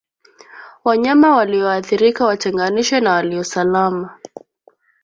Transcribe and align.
Wanyama 0.83 1.35
walioathirika 1.35 2.25
watenganishwe 2.25 2.99
na 2.99 3.11
walio 3.13 3.43
salama 3.43 4.17